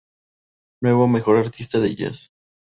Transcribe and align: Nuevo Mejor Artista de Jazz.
Nuevo 0.81 1.07
Mejor 1.07 1.37
Artista 1.37 1.79
de 1.79 1.95
Jazz. 1.95 2.31